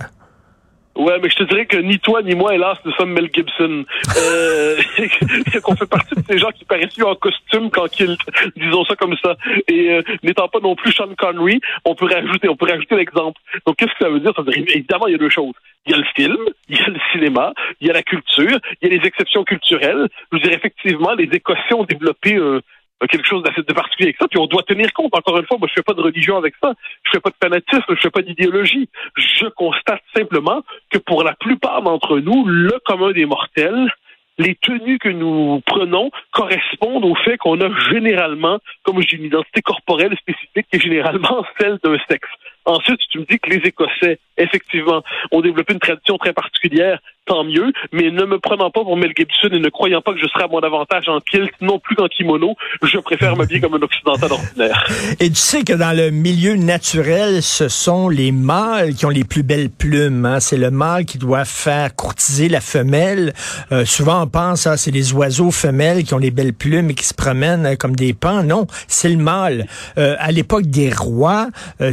Ouais, 0.95 1.19
mais 1.21 1.29
je 1.29 1.35
te 1.35 1.43
dirais 1.43 1.65
que 1.65 1.75
ni 1.75 1.99
toi 1.99 2.21
ni 2.21 2.33
moi, 2.33 2.55
hélas, 2.55 2.77
nous 2.85 2.93
sommes 2.93 3.11
Mel 3.11 3.29
Gibson. 3.33 3.83
Euh, 4.15 4.77
qu'on 5.63 5.75
fait 5.75 5.89
partie 5.89 6.15
de 6.15 6.23
ces 6.29 6.37
gens 6.37 6.51
qui 6.51 6.63
paraissent 6.63 6.97
mieux 6.97 7.07
en 7.07 7.15
costume 7.15 7.71
qu'en 7.71 7.87
kilt, 7.87 8.21
disons 8.55 8.85
ça 8.85 8.95
comme 8.95 9.17
ça. 9.21 9.35
Et 9.67 9.95
euh, 9.95 10.01
n'étant 10.23 10.47
pas 10.47 10.59
non 10.61 10.75
plus 10.75 10.93
Sean 10.93 11.13
Connery, 11.17 11.59
on 11.83 11.93
peut 11.95 12.05
rajouter, 12.05 12.47
on 12.47 12.55
peut 12.55 12.69
rajouter 12.69 12.95
l'exemple. 12.95 13.41
Donc 13.67 13.75
qu'est-ce 13.75 13.91
que 13.91 14.05
ça 14.05 14.09
veut 14.09 14.21
dire? 14.21 14.31
Ça 14.33 14.43
veut 14.43 14.51
dire 14.53 14.63
évidemment 14.69 15.07
il 15.07 15.11
y 15.11 15.15
a 15.15 15.19
deux 15.19 15.29
choses. 15.29 15.55
Il 15.85 15.91
y 15.91 15.95
a 15.95 15.97
le 15.97 16.05
film, 16.15 16.37
il 16.69 16.77
y 16.77 16.81
a 16.81 16.87
le 16.87 16.99
cinéma, 17.11 17.53
il 17.81 17.87
y 17.87 17.89
a 17.89 17.93
la 17.93 18.03
culture, 18.03 18.59
il 18.81 18.87
y 18.87 18.93
a 18.93 18.97
les 18.97 19.05
exceptions 19.05 19.43
culturelles. 19.43 20.07
Je 20.31 20.37
veux 20.37 20.43
dire 20.43 20.53
effectivement, 20.53 21.13
les 21.15 21.25
Écossais 21.25 21.73
ont 21.73 21.83
développé 21.83 22.35
euh, 22.35 22.61
quelque 23.07 23.27
chose 23.27 23.43
de 23.43 23.73
particulier 23.73 24.09
avec 24.09 24.17
ça, 24.17 24.27
puis 24.27 24.39
on 24.39 24.45
doit 24.45 24.63
tenir 24.63 24.91
compte. 24.93 25.15
Encore 25.15 25.37
une 25.37 25.45
fois, 25.45 25.57
moi, 25.57 25.67
je 25.67 25.73
fais 25.73 25.83
pas 25.83 25.93
de 25.93 26.01
religion 26.01 26.37
avec 26.37 26.53
ça, 26.61 26.73
je 27.03 27.11
fais 27.11 27.19
pas 27.19 27.29
de 27.29 27.35
fanatisme, 27.41 27.83
je 27.89 28.01
fais 28.01 28.09
pas 28.09 28.21
d'idéologie. 28.21 28.89
Je 29.15 29.47
constate 29.47 30.01
simplement 30.15 30.63
que 30.89 30.97
pour 30.97 31.23
la 31.23 31.33
plupart 31.33 31.81
d'entre 31.81 32.19
nous, 32.19 32.45
le 32.45 32.79
commun 32.85 33.11
des 33.11 33.25
mortels, 33.25 33.91
les 34.37 34.55
tenues 34.55 34.99
que 34.99 35.09
nous 35.09 35.61
prenons 35.65 36.09
correspondent 36.31 37.05
au 37.05 37.15
fait 37.15 37.37
qu'on 37.37 37.59
a 37.61 37.69
généralement, 37.91 38.59
comme 38.83 38.99
dis, 38.99 39.15
une 39.15 39.25
identité 39.25 39.61
corporelle 39.61 40.15
spécifique 40.17 40.67
qui 40.71 40.77
est 40.77 40.79
généralement 40.79 41.45
celle 41.59 41.79
d'un 41.83 41.97
sexe. 42.09 42.29
Ensuite, 42.65 42.99
tu 43.09 43.19
me 43.19 43.25
dis 43.25 43.39
que 43.39 43.49
les 43.49 43.67
Écossais, 43.67 44.19
effectivement, 44.37 45.03
ont 45.31 45.41
développé 45.41 45.73
une 45.73 45.79
tradition 45.79 46.17
très 46.17 46.33
particulière 46.33 46.99
tant 47.25 47.43
mieux, 47.43 47.71
mais 47.91 48.11
ne 48.11 48.25
me 48.25 48.37
prenant 48.37 48.69
pas 48.69 48.81
pour 48.81 48.97
Mel 48.97 49.13
Gibson 49.17 49.49
et 49.51 49.59
ne 49.59 49.69
croyant 49.69 50.01
pas 50.01 50.13
que 50.13 50.19
je 50.19 50.27
serai 50.27 50.43
à 50.43 50.47
mon 50.47 50.59
avantage 50.59 51.07
en 51.07 51.19
kilt, 51.19 51.51
non 51.61 51.79
plus 51.79 51.95
qu'en 51.95 52.07
kimono, 52.07 52.55
je 52.81 52.97
préfère 52.99 53.35
m'habiller 53.35 53.61
comme 53.61 53.75
un 53.75 53.81
occidental 53.81 54.31
ordinaire. 54.31 54.85
Et 55.19 55.29
tu 55.29 55.35
sais 55.35 55.63
que 55.63 55.73
dans 55.73 55.95
le 55.95 56.09
milieu 56.09 56.55
naturel, 56.55 57.41
ce 57.41 57.69
sont 57.69 58.09
les 58.09 58.31
mâles 58.31 58.93
qui 58.93 59.05
ont 59.05 59.09
les 59.09 59.23
plus 59.23 59.43
belles 59.43 59.69
plumes. 59.69 60.25
Hein? 60.25 60.39
C'est 60.39 60.57
le 60.57 60.71
mâle 60.71 61.05
qui 61.05 61.17
doit 61.17 61.45
faire 61.45 61.95
courtiser 61.95 62.49
la 62.49 62.61
femelle. 62.61 63.33
Euh, 63.71 63.85
souvent, 63.85 64.23
on 64.23 64.27
pense, 64.27 64.67
ah, 64.67 64.77
c'est 64.77 64.91
les 64.91 65.13
oiseaux 65.13 65.51
femelles 65.51 66.03
qui 66.03 66.13
ont 66.13 66.19
les 66.19 66.31
belles 66.31 66.53
plumes 66.53 66.89
et 66.89 66.93
qui 66.93 67.05
se 67.05 67.13
promènent 67.13 67.65
euh, 67.65 67.75
comme 67.75 67.95
des 67.95 68.13
pans. 68.13 68.43
Non, 68.43 68.67
c'est 68.87 69.09
le 69.09 69.17
mâle. 69.17 69.67
Euh, 69.97 70.15
à 70.19 70.31
l'époque 70.31 70.65
des 70.65 70.91
rois, 70.91 71.47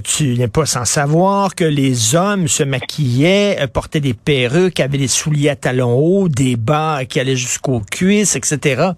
tu 0.05 0.37
n'es 0.37 0.49
pas 0.49 0.60
sans 0.67 0.85
savoir 0.85 1.55
que 1.55 1.65
les 1.65 2.15
hommes 2.15 2.49
se 2.49 2.63
maquillaient, 2.63 3.57
portaient 3.73 4.01
des 4.01 4.15
perruques, 4.15 4.81
avaient 4.81 4.99
des 4.99 5.09
souliers 5.09 5.51
à 5.51 5.57
talons 5.57 5.95
hauts, 5.95 6.29
des 6.29 6.57
bas 6.57 7.05
qui 7.05 7.21
allaient 7.21 7.37
jusqu'aux 7.37 7.81
cuisses, 7.81 8.37
etc. 8.37 8.91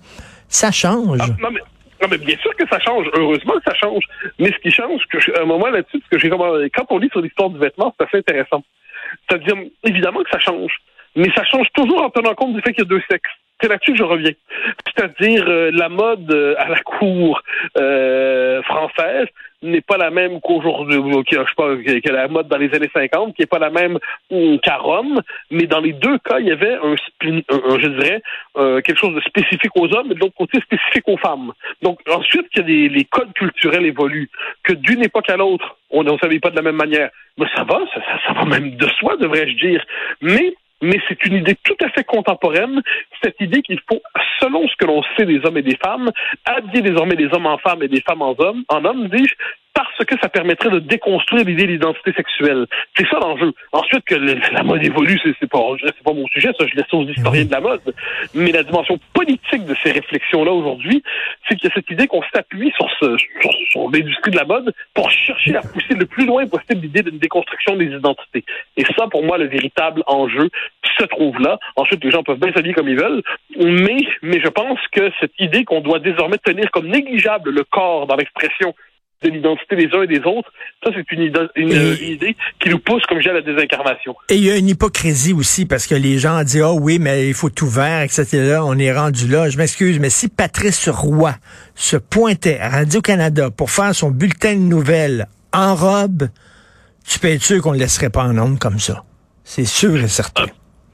Ça 0.49 0.71
change. 0.71 1.19
Ah, 1.21 1.27
non, 1.41 2.09
mais, 2.11 2.19
bien 2.19 2.37
sûr 2.39 2.55
que 2.57 2.67
ça 2.69 2.79
change. 2.81 3.07
Heureusement 3.17 3.55
que 3.55 3.71
ça 3.71 3.75
change. 3.75 4.05
Mais 4.39 4.51
ce 4.53 4.59
qui 4.59 4.71
change, 4.71 5.03
que 5.11 5.39
à 5.39 5.43
un 5.43 5.47
moment 5.47 5.69
là-dessus, 5.69 6.03
que 6.11 6.19
j'ai 6.19 6.29
quand 6.31 6.87
on 6.91 6.99
lit 6.99 7.09
sur 7.13 7.21
l'histoire 7.21 7.51
du 7.51 7.59
vêtement, 7.59 7.95
c'est 7.99 8.07
assez 8.07 8.19
intéressant. 8.19 8.63
C'est-à-dire, 9.29 9.55
évidemment 9.85 10.23
que 10.23 10.31
ça 10.31 10.39
change. 10.39 10.73
Mais 11.15 11.29
ça 11.35 11.45
change 11.45 11.67
toujours 11.75 12.03
en 12.03 12.11
tenant 12.11 12.35
compte 12.35 12.55
du 12.55 12.63
fait 12.63 12.73
qu'il 12.73 12.85
y 12.85 12.87
a 12.87 12.89
deux 12.89 13.03
sexes. 13.11 13.31
C'est 13.61 13.69
là-dessus 13.69 13.93
que 13.93 13.99
je 13.99 14.03
reviens. 14.03 14.33
C'est-à-dire 14.87 15.45
euh, 15.47 15.71
la 15.73 15.89
mode 15.89 16.31
euh, 16.33 16.55
à 16.59 16.69
la 16.69 16.81
cour 16.81 17.43
euh, 17.79 18.63
française 18.63 19.29
n'est 19.63 19.81
pas 19.81 19.97
la 19.97 20.11
même 20.11 20.41
qu'aujourd'hui, 20.41 21.01
je 21.31 21.37
sais 21.37 21.45
pas, 21.57 21.77
que 21.77 22.13
la 22.13 22.29
mode 22.29 22.49
dans 22.49 22.59
les 22.59 22.75
années 22.75 22.91
50, 22.93 23.35
qui 23.35 23.43
est 23.43 23.47
pas 23.47 23.59
la 23.59 23.71
même 23.71 23.99
qu'à 24.63 24.77
Rome, 24.77 25.21
mais 25.51 25.67
dans 25.67 25.81
les 25.81 25.93
deux 25.93 26.19
cas, 26.19 26.41
il 26.41 26.49
y 26.49 26.53
avait 26.53 26.75
un, 26.75 26.95
je 27.21 27.89
dirais, 27.89 28.23
quelque 28.55 28.99
chose 28.99 29.15
de 29.15 29.21
spécifique 29.21 29.73
aux 29.77 29.93
hommes, 29.95 30.11
et 30.11 30.15
de 30.15 30.21
l'autre 30.21 30.37
côté 30.37 30.61
spécifique 30.61 31.09
aux 31.09 31.17
femmes. 31.17 31.53
Donc 31.83 32.01
ensuite, 32.09 32.49
que 32.55 32.61
les, 32.61 32.89
les 32.89 33.05
codes 33.05 33.33
culturels 33.35 33.87
évoluent, 33.87 34.31
que 34.63 34.73
d'une 34.73 35.03
époque 35.03 35.31
à 35.31 35.37
l'autre, 35.37 35.77
on 35.91 36.03
ne 36.03 36.19
savait 36.19 36.41
pas 36.41 36.51
de 36.51 36.57
la 36.57 36.63
même 36.63 36.77
manière. 36.77 37.11
Mais 37.39 37.47
ça 37.55 37.65
va, 37.65 37.81
ça, 37.95 38.01
ça 38.27 38.33
va 38.33 38.45
même 38.45 38.77
de 38.77 38.87
soi, 38.99 39.17
devrais-je 39.17 39.57
dire. 39.57 39.85
Mais 40.21 40.55
mais 40.83 40.99
c'est 41.09 41.25
une 41.25 41.37
idée 41.37 41.57
tout 41.63 41.77
à 41.81 41.89
fait 41.91 42.05
contemporaine, 42.05 42.83
cette 43.23 43.41
idée 43.41 43.63
qu'il 43.63 43.81
faut, 43.89 44.03
selon 44.41 44.67
ce 44.69 44.77
que 44.77 44.87
l'on 44.87 45.03
sait 45.17 45.25
des 45.25 45.41
hommes 45.45 45.57
et 45.57 45.63
des 45.63 45.77
femmes, 45.77 46.11
habiller 46.45 46.83
désormais 46.83 47.15
les 47.15 47.33
hommes 47.33 47.47
en 47.47 47.59
femmes 47.59 47.83
et 47.83 47.89
des 47.89 48.01
femmes 48.01 48.23
en 48.23 48.35
hommes, 48.39 48.65
en 48.69 48.85
hommes, 48.85 49.09
dis-je, 49.09 49.35
parce 49.75 50.05
que 50.05 50.15
ça 50.21 50.29
permettrait 50.29 50.71
de 50.71 50.79
déconstruire 50.79 51.45
l'idée 51.45 51.67
d'identité 51.67 52.13
sexuelle. 52.13 52.67
C'est 52.97 53.07
ça 53.09 53.19
l'enjeu. 53.19 53.53
Ensuite, 53.73 54.05
que 54.05 54.15
la 54.15 54.63
mode 54.63 54.85
évolue, 54.85 55.19
c'est 55.25 55.49
pas, 55.49 55.61
c'est 55.81 56.03
pas 56.03 56.13
mon 56.13 56.27
sujet, 56.29 56.51
ça, 56.59 56.67
je 56.67 56.77
laisse 56.77 56.93
aux 56.93 57.05
historiens 57.05 57.45
de 57.45 57.53
la 57.53 57.61
mode. 57.61 57.95
Mais 58.35 58.53
la 58.53 58.63
dimension 58.63 58.99
politique 59.13 59.65
de 59.65 59.75
ces 59.83 59.93
réflexions-là 59.93 60.53
aujourd'hui, 60.53 61.03
c'est 61.49 61.57
qu'il 61.57 61.69
y 61.69 61.73
a 61.73 61.75
cette 61.75 61.91
idée 61.91 62.07
qu'on 62.07 62.23
s'appuie 62.35 62.73
sur, 62.77 62.89
ce, 63.01 63.17
sur, 63.71 63.91
l'industrie 63.91 64.31
de 64.31 64.37
la 64.37 64.45
mode 64.45 64.75
pour 64.95 65.11
chercher 65.11 65.57
à 65.57 65.61
pousser 65.61 65.95
le 65.95 66.07
plus 66.07 66.27
loin 66.27 66.47
possible 66.47 66.81
l'idée 66.83 67.03
d'une 67.03 67.19
déconstruction 67.19 67.77
des 67.77 67.87
identités. 67.87 68.45
Et 68.77 68.85
ça, 68.97 69.07
pour 69.09 69.25
moi, 69.25 69.39
le 69.39 69.47
véritable 69.47 70.03
enjeu 70.07 70.51
se 70.99 71.05
trouve 71.05 71.39
là. 71.41 71.59
Ensuite, 71.77 72.05
les 72.05 72.11
gens 72.11 72.23
peuvent 72.23 72.39
bien 72.39 72.53
s'habiller 72.53 72.75
comme 72.75 72.89
ils 72.89 72.99
veulent, 72.99 73.23
mais, 73.57 74.07
mais 74.23 74.41
je 74.41 74.49
pense 74.49 74.79
que 74.93 75.11
cette 75.21 75.39
idée 75.39 75.65
qu'on 75.65 75.81
doit 75.81 75.99
désormais 75.99 76.39
tenir 76.39 76.71
comme 76.71 76.89
négligeable 76.89 77.51
le 77.51 77.65
corps 77.65 78.07
dans 78.07 78.17
l'expression 78.17 78.75
de 79.23 79.31
l'identité 79.31 79.77
des 79.77 79.89
uns 79.93 80.03
et 80.03 80.07
des 80.07 80.21
autres. 80.21 80.51
Ça, 80.85 80.91
c'est 80.95 81.11
une, 81.13 81.23
idée 81.23 82.37
qui 82.61 82.69
nous 82.69 82.79
pousse, 82.79 83.03
comme 83.07 83.21
j'ai 83.21 83.31
à 83.31 83.35
la 83.35 83.43
désincarnation. 83.43 84.15
Et 84.29 84.37
il 84.37 84.45
y 84.45 84.51
a 84.51 84.57
une 84.57 84.69
hypocrisie 84.69 85.33
aussi, 85.33 85.67
parce 85.67 85.87
que 85.87 85.95
les 85.95 86.19
gens 86.19 86.43
disent, 86.43 86.63
oh 86.63 86.79
oui, 86.81 86.99
mais 86.99 87.29
il 87.29 87.35
faut 87.35 87.51
tout 87.51 87.69
vert, 87.69 88.03
etc. 88.03 88.59
On 88.63 88.79
est 88.79 88.93
rendu 88.93 89.29
là. 89.29 89.49
Je 89.49 89.59
m'excuse, 89.59 89.99
mais 89.99 90.11
si 90.11 90.29
Patrice 90.29 90.89
Roy 90.89 91.35
se 91.75 91.97
pointait 91.97 92.59
à 92.59 92.69
Radio-Canada 92.69 93.51
pour 93.51 93.71
faire 93.71 93.95
son 93.95 94.11
bulletin 94.11 94.55
de 94.55 94.61
nouvelles 94.61 95.27
en 95.53 95.75
robe, 95.75 96.29
tu 97.07 97.19
peux 97.19 97.29
être 97.29 97.43
sûr 97.43 97.63
qu'on 97.63 97.73
ne 97.73 97.77
le 97.77 97.83
laisserait 97.83 98.11
pas 98.11 98.25
en 98.25 98.39
ondes 98.39 98.59
comme 98.59 98.79
ça. 98.79 99.05
C'est 99.45 99.65
sûr 99.65 99.97
et 99.97 100.09
certain. 100.09 100.47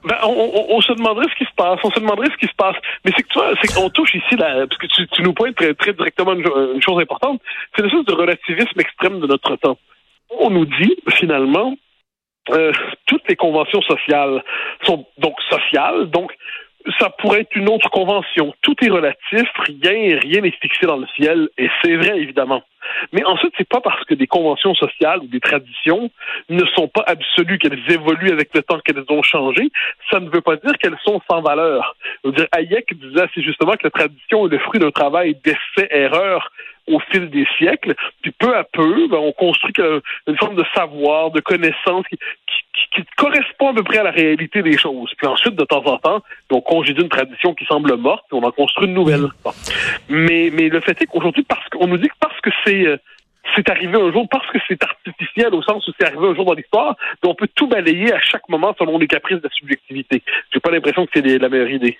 Ben, 0.04 0.16
on, 0.22 0.80
se 0.80 0.92
demanderait 0.92 1.26
ce 1.28 1.36
qui 1.36 1.44
se 1.44 1.54
passe, 1.56 1.80
on 1.82 1.90
se 1.90 1.98
demanderait 1.98 2.30
ce 2.30 2.36
qui 2.36 2.46
se 2.46 2.54
passe. 2.56 2.76
Mais 3.04 3.10
c'est 3.16 3.22
que 3.22 3.28
tu 3.28 3.38
vois, 3.38 3.52
c'est 3.60 3.74
qu'on 3.74 3.90
touche 3.90 4.14
ici, 4.14 4.36
là, 4.36 4.66
parce 4.66 4.78
que 4.78 4.86
tu, 4.86 5.22
nous 5.22 5.32
pointes 5.32 5.56
très, 5.56 5.74
très 5.74 5.92
directement 5.92 6.34
une, 6.34 6.80
chose 6.80 7.00
importante, 7.00 7.40
c'est 7.74 7.82
le 7.82 7.90
sens 7.90 8.04
de 8.04 8.12
relativisme 8.12 8.78
extrême 8.78 9.18
de 9.18 9.26
notre 9.26 9.56
temps. 9.56 9.78
On 10.30 10.50
nous 10.50 10.66
dit, 10.66 10.96
finalement, 11.10 11.74
euh, 12.50 12.72
toutes 13.06 13.28
les 13.28 13.36
conventions 13.36 13.82
sociales 13.82 14.42
sont 14.84 15.04
donc 15.18 15.34
sociales, 15.50 16.08
donc 16.10 16.32
ça 16.98 17.10
pourrait 17.10 17.40
être 17.40 17.56
une 17.56 17.68
autre 17.68 17.90
convention. 17.90 18.54
Tout 18.62 18.74
est 18.82 18.88
relatif, 18.88 19.48
rien, 19.66 20.18
rien 20.18 20.40
n'est 20.40 20.50
fixé 20.50 20.86
dans 20.86 20.96
le 20.96 21.06
ciel, 21.16 21.48
et 21.58 21.68
c'est 21.82 21.96
vrai, 21.96 22.18
évidemment. 22.18 22.62
Mais 23.12 23.24
ensuite, 23.24 23.52
c'est 23.58 23.68
pas 23.68 23.80
parce 23.80 24.04
que 24.04 24.14
des 24.14 24.26
conventions 24.26 24.74
sociales 24.74 25.20
ou 25.20 25.26
des 25.26 25.40
traditions 25.40 26.10
ne 26.48 26.64
sont 26.76 26.88
pas 26.88 27.04
absolues, 27.06 27.58
qu'elles 27.58 27.80
évoluent 27.90 28.32
avec 28.32 28.54
le 28.54 28.62
temps, 28.62 28.78
qu'elles 28.80 29.04
ont 29.08 29.22
changé. 29.22 29.70
Ça 30.10 30.20
ne 30.20 30.30
veut 30.30 30.40
pas 30.40 30.56
dire 30.56 30.72
qu'elles 30.78 30.98
sont 31.04 31.20
sans 31.30 31.40
valeur. 31.40 31.96
Je 32.24 32.30
veux 32.30 32.34
dire, 32.34 32.46
Hayek 32.52 32.94
disait 32.98 33.22
assez 33.22 33.42
justement 33.42 33.72
que 33.72 33.84
la 33.84 33.90
tradition 33.90 34.46
est 34.46 34.50
le 34.50 34.58
fruit 34.58 34.80
d'un 34.80 34.90
travail 34.90 35.36
d'essai-erreur 35.44 36.50
au 36.88 37.00
fil 37.10 37.30
des 37.30 37.46
siècles. 37.56 37.94
Puis 38.22 38.32
peu 38.32 38.56
à 38.56 38.64
peu, 38.64 39.08
ben, 39.08 39.18
on 39.18 39.32
construit 39.32 39.72
une 40.26 40.36
forme 40.36 40.56
de 40.56 40.64
savoir, 40.74 41.30
de 41.30 41.40
connaissance 41.40 42.04
qui, 42.08 42.18
qui, 42.94 43.04
correspond 43.16 43.70
à 43.70 43.74
peu 43.74 43.82
près 43.82 43.98
à 43.98 44.04
la 44.04 44.10
réalité 44.10 44.62
des 44.62 44.76
choses. 44.76 45.12
Puis 45.16 45.26
ensuite, 45.26 45.54
de 45.54 45.64
temps 45.64 45.84
en 45.84 45.98
temps, 45.98 46.22
on 46.50 46.60
congédie 46.60 47.02
une 47.02 47.08
tradition 47.08 47.54
qui 47.54 47.64
semble 47.66 47.94
morte, 47.96 48.24
puis 48.28 48.38
on 48.38 48.46
en 48.46 48.52
construit 48.52 48.86
une 48.86 48.94
nouvelle. 48.94 49.28
Mais, 50.08 50.50
mais 50.52 50.68
le 50.68 50.80
fait 50.80 51.00
est 51.02 51.06
qu'aujourd'hui, 51.06 51.42
parce 51.42 51.68
qu'on 51.68 51.86
nous 51.86 51.98
dit 51.98 52.08
que 52.08 52.14
parce 52.20 52.40
que 52.40 52.50
c'est 52.64 52.86
euh, 52.86 52.96
c'est 53.56 53.70
arrivé 53.70 53.94
un 53.98 54.12
jour 54.12 54.28
parce 54.28 54.46
que 54.50 54.58
c'est 54.68 54.82
artificiel 54.82 55.54
au 55.54 55.62
sens 55.62 55.86
où 55.88 55.92
c'est 55.98 56.06
arrivé 56.06 56.26
un 56.26 56.34
jour 56.34 56.44
dans 56.44 56.54
l'histoire, 56.54 56.96
mais 57.22 57.28
on 57.28 57.34
peut 57.34 57.48
tout 57.54 57.66
balayer 57.66 58.12
à 58.12 58.20
chaque 58.20 58.48
moment 58.48 58.74
selon 58.78 58.98
les 58.98 59.06
caprices 59.06 59.38
de 59.38 59.44
la 59.44 59.50
subjectivité. 59.50 60.22
J'ai 60.52 60.60
pas 60.60 60.70
l'impression 60.70 61.06
que 61.06 61.12
c'est 61.14 61.38
la 61.38 61.48
meilleure 61.48 61.70
idée. 61.70 61.98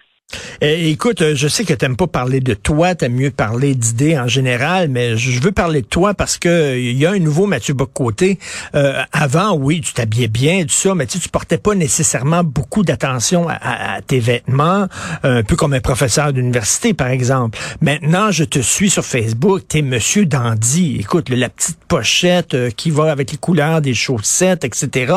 Eh, 0.60 0.90
écoute, 0.90 1.22
euh, 1.22 1.36
je 1.36 1.46
sais 1.46 1.64
que 1.64 1.72
t'aimes 1.72 1.96
pas 1.96 2.08
parler 2.08 2.40
de 2.40 2.52
toi, 2.52 2.96
t'aimes 2.96 3.14
mieux 3.14 3.30
parler 3.30 3.76
d'idées 3.76 4.18
en 4.18 4.26
général, 4.26 4.88
mais 4.88 5.16
je 5.16 5.40
veux 5.40 5.52
parler 5.52 5.82
de 5.82 5.86
toi 5.86 6.14
parce 6.14 6.36
que 6.36 6.76
il 6.76 6.98
y 6.98 7.06
a 7.06 7.12
un 7.12 7.20
nouveau 7.20 7.46
Mathieu 7.46 7.74
Bocoté. 7.74 8.40
Euh, 8.74 9.00
avant, 9.12 9.54
oui, 9.54 9.80
tu 9.80 9.92
t'habillais 9.92 10.26
bien, 10.26 10.62
tout 10.62 10.70
ça, 10.70 10.96
mais 10.96 11.06
tu, 11.06 11.20
tu 11.20 11.28
portais 11.28 11.58
pas 11.58 11.76
nécessairement 11.76 12.42
beaucoup 12.42 12.82
d'attention 12.82 13.46
à, 13.48 14.00
tes 14.04 14.18
vêtements, 14.18 14.88
un 15.22 15.44
peu 15.44 15.54
comme 15.54 15.74
un 15.74 15.80
professeur 15.80 16.32
d'université, 16.32 16.92
par 16.92 17.08
exemple. 17.08 17.56
Maintenant, 17.80 18.32
je 18.32 18.42
te 18.42 18.58
suis 18.58 18.90
sur 18.90 19.04
Facebook, 19.04 19.62
t'es 19.68 19.82
Monsieur 19.82 20.26
Dandy. 20.26 20.96
Écoute, 20.98 21.28
la 21.28 21.50
petite 21.50 21.78
pochette 21.86 22.54
euh, 22.54 22.70
qui 22.70 22.90
va 22.90 23.12
avec 23.12 23.30
les 23.30 23.38
couleurs 23.38 23.80
des 23.80 23.94
chaussettes, 23.94 24.64
etc. 24.64 25.14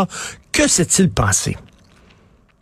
Que 0.51 0.67
s'est-il 0.67 1.09
passé? 1.09 1.57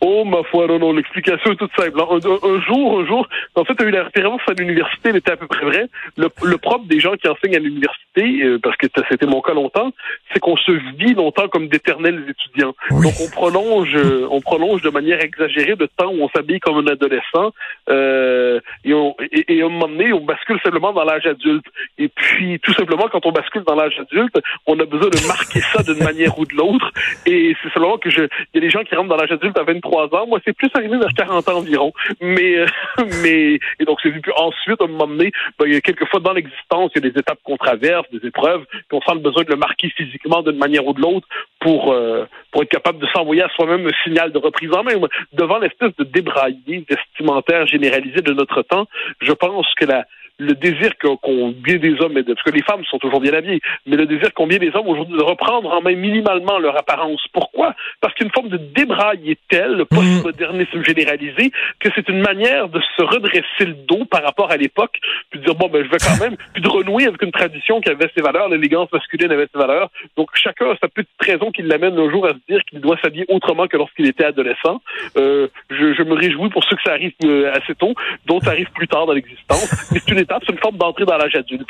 Oh, 0.02 0.24
ma 0.24 0.42
foi, 0.44 0.66
non, 0.66 0.78
non, 0.78 0.92
l'explication 0.92 1.52
est 1.52 1.56
toute 1.56 1.72
simple. 1.76 2.00
Un, 2.00 2.60
jour, 2.62 3.00
un 3.00 3.06
jour, 3.06 3.28
en 3.54 3.64
fait, 3.64 3.74
tu 3.74 3.84
as 3.84 3.86
eu 3.86 3.90
la 3.90 4.04
référence 4.04 4.40
à 4.48 4.52
l'université, 4.54 5.10
elle 5.10 5.16
était 5.16 5.32
à 5.32 5.36
peu 5.36 5.46
près 5.46 5.64
vrai. 5.64 5.86
Le, 6.16 6.28
le 6.42 6.56
propre 6.56 6.86
des 6.86 7.00
gens 7.00 7.12
qui 7.16 7.28
enseignent 7.28 7.56
à 7.56 7.58
l'université, 7.58 8.42
euh, 8.42 8.58
parce 8.62 8.76
que 8.76 8.86
c'était 9.10 9.26
mon 9.26 9.42
cas 9.42 9.52
longtemps, 9.52 9.92
c'est 10.32 10.40
qu'on 10.40 10.56
se 10.56 10.72
vit 10.96 11.12
longtemps 11.12 11.48
comme 11.48 11.68
d'éternels 11.68 12.24
étudiants. 12.28 12.74
Donc, 12.90 13.12
on 13.20 13.30
prolonge, 13.30 13.94
euh, 13.94 14.26
on 14.30 14.40
prolonge 14.40 14.80
de 14.80 14.88
manière 14.88 15.22
exagérée 15.22 15.74
le 15.78 15.88
temps 15.88 16.10
où 16.10 16.22
on 16.22 16.30
s'habille 16.30 16.60
comme 16.60 16.78
un 16.78 16.90
adolescent, 16.90 17.52
euh, 17.90 18.58
et, 18.84 18.94
on, 18.94 19.14
et, 19.32 19.56
et, 19.56 19.62
à 19.62 19.66
un 19.66 19.68
moment 19.68 19.88
donné, 19.88 20.14
on 20.14 20.24
bascule 20.24 20.58
simplement 20.64 20.94
dans 20.94 21.04
l'âge 21.04 21.26
adulte. 21.26 21.66
Et 21.98 22.08
puis, 22.08 22.58
tout 22.60 22.72
simplement, 22.72 23.08
quand 23.12 23.26
on 23.26 23.32
bascule 23.32 23.64
dans 23.64 23.74
l'âge 23.74 23.98
adulte, 24.00 24.38
on 24.66 24.78
a 24.80 24.86
besoin 24.86 25.10
de 25.10 25.26
marquer 25.26 25.60
ça 25.60 25.82
d'une 25.82 26.02
manière 26.04 26.38
ou 26.38 26.46
de 26.46 26.54
l'autre. 26.54 26.90
Et 27.26 27.54
c'est 27.62 27.70
seulement 27.74 27.98
que 27.98 28.08
je, 28.08 28.22
il 28.22 28.54
y 28.54 28.58
a 28.58 28.60
des 28.60 28.70
gens 28.70 28.82
qui 28.82 28.94
rentrent 28.94 29.10
dans 29.10 29.16
l'âge 29.16 29.32
adulte 29.32 29.58
à 29.58 29.62
23 29.64 29.89
ans. 29.98 30.26
Moi, 30.26 30.40
c'est 30.44 30.52
plus 30.52 30.70
arrivé 30.74 30.98
vers 30.98 31.12
40 31.16 31.48
ans 31.48 31.58
environ. 31.58 31.92
Mais, 32.20 32.58
euh, 32.58 32.66
mais, 33.22 33.58
et 33.78 33.84
donc, 33.86 33.98
c'est. 34.02 34.10
Puis 34.10 34.32
ensuite, 34.36 34.80
à 34.80 34.84
un 34.84 34.88
moment 34.88 35.06
donné, 35.06 35.32
ben, 35.58 35.66
il 35.66 35.74
y 35.74 35.76
a 35.76 35.80
quelquefois 35.80 36.20
dans 36.20 36.32
l'existence, 36.32 36.90
il 36.94 37.02
y 37.02 37.06
a 37.06 37.10
des 37.10 37.18
étapes 37.18 37.38
qu'on 37.44 37.56
traverse, 37.56 38.06
des 38.12 38.26
épreuves, 38.26 38.64
puis 38.66 38.98
on 38.98 39.00
sent 39.00 39.14
le 39.14 39.20
besoin 39.20 39.44
de 39.44 39.50
le 39.50 39.56
marquer 39.56 39.88
physiquement 39.90 40.42
d'une 40.42 40.58
manière 40.58 40.86
ou 40.86 40.92
de 40.92 41.00
l'autre 41.00 41.26
pour, 41.60 41.92
euh, 41.92 42.26
pour 42.50 42.62
être 42.62 42.68
capable 42.68 42.98
de 42.98 43.06
s'envoyer 43.14 43.42
à 43.42 43.48
soi-même 43.50 43.86
un 43.86 44.04
signal 44.04 44.32
de 44.32 44.38
reprise 44.38 44.72
en 44.72 44.82
main. 44.82 44.92
Devant 45.32 45.58
l'espèce 45.58 45.94
de 45.96 46.04
débraillé 46.04 46.84
vestimentaire 46.88 47.66
généralisé 47.66 48.20
de 48.20 48.32
notre 48.32 48.62
temps, 48.62 48.86
je 49.20 49.32
pense 49.32 49.66
que 49.74 49.86
la, 49.86 50.04
le 50.40 50.54
désir 50.54 50.92
qu'ont 50.98 51.54
bien 51.56 51.76
des 51.76 52.00
hommes, 52.00 52.14
parce 52.14 52.42
que 52.42 52.50
les 52.50 52.62
femmes 52.62 52.84
sont 52.90 52.98
toujours 52.98 53.20
bien 53.20 53.34
habillées, 53.34 53.60
mais 53.86 53.96
le 53.96 54.06
désir 54.06 54.32
qu'ont 54.34 54.46
bien 54.46 54.58
des 54.58 54.74
hommes 54.74 54.88
aujourd'hui 54.88 55.16
de 55.16 55.22
reprendre 55.22 55.70
en 55.70 55.82
main 55.82 55.94
minimalement 55.94 56.58
leur 56.58 56.76
apparence. 56.76 57.22
Pourquoi? 57.32 57.74
Parce 58.00 58.14
qu'une 58.14 58.30
forme 58.30 58.48
de 58.48 58.56
débraille 58.56 59.30
est 59.30 59.38
telle, 59.48 59.72
le 59.72 59.84
postmodernisme 59.84 60.82
généralisé, 60.82 61.52
que 61.78 61.88
c'est 61.94 62.08
une 62.08 62.20
manière 62.20 62.68
de 62.68 62.80
se 62.96 63.02
redresser 63.02 63.66
le 63.66 63.74
dos 63.74 64.04
par 64.06 64.22
rapport 64.22 64.50
à 64.50 64.56
l'époque, 64.56 64.98
puis 65.30 65.40
de 65.40 65.44
dire, 65.44 65.54
bon, 65.54 65.68
ben, 65.68 65.84
je 65.84 65.90
vais 65.90 65.98
quand 65.98 66.18
même, 66.18 66.36
puis 66.54 66.62
de 66.62 66.68
renouer 66.68 67.06
avec 67.06 67.20
une 67.22 67.32
tradition 67.32 67.80
qui 67.80 67.90
avait 67.90 68.10
ses 68.14 68.22
valeurs, 68.22 68.48
l'élégance 68.48 68.90
masculine 68.92 69.30
avait 69.30 69.48
ses 69.52 69.58
valeurs. 69.58 69.90
Donc, 70.16 70.30
chacun 70.34 70.70
a 70.70 70.76
sa 70.80 70.88
petite 70.88 71.10
raison 71.20 71.50
qui 71.50 71.62
l'amène 71.62 71.98
un 71.98 72.10
jour 72.10 72.26
à 72.26 72.30
se 72.30 72.38
dire 72.48 72.64
qu'il 72.64 72.80
doit 72.80 72.96
s'habiller 73.02 73.26
autrement 73.28 73.66
que 73.66 73.76
lorsqu'il 73.76 74.06
était 74.06 74.24
adolescent. 74.24 74.80
Euh, 75.16 75.48
je, 75.70 75.94
je, 75.94 76.02
me 76.02 76.14
réjouis 76.14 76.48
pour 76.48 76.64
ceux 76.64 76.76
que 76.76 76.82
ça 76.82 76.92
arrive 76.92 77.12
euh, 77.24 77.52
assez 77.52 77.74
tôt, 77.74 77.94
d'autres 78.26 78.48
arrivent 78.48 78.72
plus 78.72 78.88
tard 78.88 79.06
dans 79.06 79.12
l'existence. 79.12 79.90
Mais 79.92 80.00
c'est 80.00 80.12
une 80.12 80.18
c'est 80.40 80.52
une 80.52 80.58
forme 80.58 80.76
d'entrée 80.76 81.04
dans 81.04 81.16
l'âge 81.16 81.34
adulte. 81.34 81.68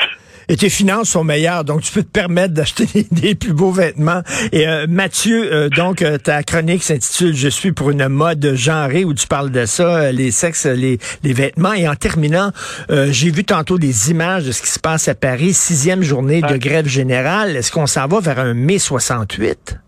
Et 0.48 0.56
tes 0.56 0.68
finances 0.68 1.10
sont 1.10 1.22
meilleures, 1.22 1.64
donc 1.64 1.82
tu 1.82 1.92
peux 1.92 2.02
te 2.02 2.08
permettre 2.08 2.54
d'acheter 2.54 3.06
des 3.12 3.34
plus 3.34 3.52
beaux 3.52 3.70
vêtements. 3.70 4.22
Et 4.52 4.66
euh, 4.66 4.86
Mathieu, 4.88 5.52
euh, 5.52 5.68
donc 5.68 6.02
euh, 6.02 6.18
ta 6.18 6.42
chronique 6.42 6.82
s'intitule 6.82 7.36
Je 7.36 7.48
suis 7.48 7.72
pour 7.72 7.90
une 7.90 8.08
mode 8.08 8.54
genrée 8.54 9.04
où 9.04 9.14
tu 9.14 9.26
parles 9.26 9.50
de 9.50 9.64
ça, 9.64 10.10
les 10.12 10.30
sexes, 10.30 10.66
les, 10.66 10.98
les 11.22 11.32
vêtements. 11.32 11.72
Et 11.72 11.88
en 11.88 11.94
terminant, 11.94 12.50
j'ai 12.88 13.30
vu 13.30 13.44
tantôt 13.44 13.78
des 13.78 14.10
images 14.10 14.44
de 14.44 14.52
ce 14.52 14.62
qui 14.62 14.70
se 14.70 14.80
passe 14.80 15.08
à 15.08 15.14
Paris, 15.14 15.54
sixième 15.54 16.02
journée 16.02 16.42
de 16.42 16.56
grève 16.56 16.88
générale. 16.88 17.56
Est-ce 17.56 17.70
qu'on 17.70 17.86
s'en 17.86 18.06
va 18.08 18.20
vers 18.20 18.38
un 18.40 18.54
mai 18.54 18.78
68? 18.78 19.78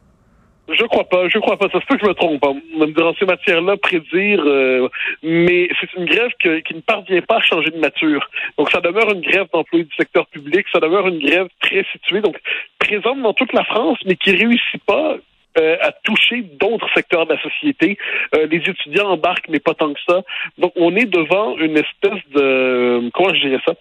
Je 0.69 0.85
crois 0.85 1.05
pas, 1.05 1.29
je 1.29 1.39
crois 1.39 1.57
pas. 1.57 1.69
Ça 1.71 1.81
se 1.81 1.87
peut 1.87 1.97
que 1.97 2.03
je 2.03 2.09
me 2.09 2.15
trompe. 2.15 2.45
Hein. 2.45 2.57
Dans 2.97 3.15
ces 3.15 3.27
matières-là, 3.27 3.77
prédire, 3.77 4.43
euh, 4.45 4.89
mais 5.23 5.69
c'est 5.81 5.93
une 5.95 6.05
grève 6.05 6.31
qui 6.41 6.75
ne 6.75 6.81
parvient 6.81 7.21
pas 7.23 7.39
à 7.39 7.41
changer 7.41 7.71
de 7.71 7.79
nature. 7.79 8.29
Donc, 8.57 8.71
ça 8.71 8.81
demeure 8.81 9.13
une 9.13 9.21
grève 9.21 9.47
d'employés 9.53 9.85
du 9.85 9.95
secteur 9.97 10.27
public, 10.29 10.67
ça 10.73 10.81
demeure 10.81 11.09
une 11.09 11.19
grève 11.19 11.49
très 11.61 11.85
située, 11.93 12.21
donc 12.21 12.37
présente 12.79 13.21
dans 13.23 13.35
toute 13.35 13.53
la 13.53 13.65
France, 13.65 13.99
mais 14.07 14.17
qui 14.17 14.31
réussit 14.31 14.83
pas 14.87 15.17
euh, 15.59 15.77
à 15.81 15.93
toucher 15.93 16.43
d'autres 16.43 16.89
secteurs 16.95 17.27
de 17.27 17.35
la 17.35 17.43
société. 17.43 17.99
Euh, 18.35 18.47
les 18.51 18.59
étudiants 18.59 19.11
embarquent, 19.11 19.49
mais 19.49 19.61
pas 19.61 19.75
tant 19.75 19.93
que 19.93 20.01
ça. 20.09 20.23
Donc, 20.59 20.73
on 20.77 20.95
est 20.97 21.05
devant 21.05 21.57
une 21.59 21.77
espèce 21.77 22.23
de... 22.35 23.11
Comment 23.13 23.35
je 23.35 23.49
dirais 23.49 23.61
ça? 23.67 23.75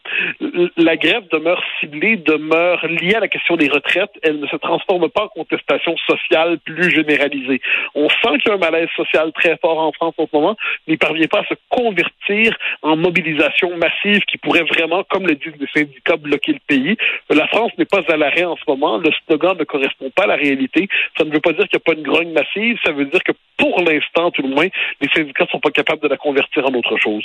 La 0.78 0.98
grève 0.98 1.28
demeure 1.32 1.63
ciblée, 1.80 2.18
demeure 2.18 2.86
liée 2.88 3.16
à 3.16 3.20
la 3.20 3.28
question 3.28 3.56
des 3.56 3.70
retraites. 3.70 4.12
Elle 4.24 4.40
ne 4.40 4.48
se 4.48 4.56
transforme 4.58 5.10
pas 5.10 5.25
en 5.25 5.28
contestation 5.30 5.96
sociale 6.10 6.60
plus 6.60 6.92
généralisée. 6.92 7.62
On 7.96 8.10
sent 8.10 8.40
qu'il 8.40 8.50
y 8.50 8.51
a 8.51 8.56
un 8.56 8.58
malaise 8.58 8.90
social 8.96 9.32
très 9.34 9.58
fort 9.58 9.80
en 9.80 9.92
France 9.92 10.16
en 10.18 10.28
ce 10.28 10.36
moment, 10.36 10.58
mais 10.88 10.96
il 10.96 10.98
parvient 10.98 11.28
pas 11.28 11.40
à 11.40 11.46
se 11.46 11.56
convertir 11.70 12.56
en 12.82 12.96
mobilisation 12.98 13.75
massive 13.78 14.22
qui 14.22 14.38
pourrait 14.38 14.63
vraiment, 14.63 15.04
comme 15.04 15.28
le 15.28 15.36
disent 15.36 15.54
les 15.60 15.68
syndicats, 15.74 16.18
bloquer 16.18 16.54
le 16.54 16.60
pays. 16.68 16.98
La 17.30 17.48
France 17.48 17.72
n'est 17.78 17.86
pas 17.86 18.01
à 18.08 18.18
l'arrêt 18.18 18.44
en 18.44 18.56
ce 18.56 18.63
moment. 18.68 18.98
Le 18.98 19.10
slogan 19.25 19.56
ne 19.58 19.63
correspond 19.63 20.10
pas 20.10 20.24
à 20.24 20.28
la 20.28 20.36
réalité. 20.36 20.88
Ça 21.18 21.24
ne 21.24 21.32
veut 21.32 21.40
pas 21.40 21.54
dire 21.54 21.61
qu'il 21.68 21.80
n'y 21.80 21.84
a 21.84 21.94
pas 21.94 22.00
une 22.00 22.08
grogne 22.08 22.34
massive, 22.34 22.77
ça 22.84 22.91
veut 22.91 23.06
dire 23.06 23.22
que 23.24 23.32
pour 23.58 23.82
l'instant, 23.82 24.32
tout 24.32 24.41
le 24.41 24.50
moins, 24.50 24.68
les 25.01 25.10
syndicats 25.13 25.46
ne 25.46 25.50
sont 25.50 25.60
pas 25.60 25.72
capables 25.72 26.01
de 26.01 26.08
la 26.08 26.18
convertir 26.18 26.65
en 26.65 26.74
autre 26.74 26.98
chose. 26.98 27.24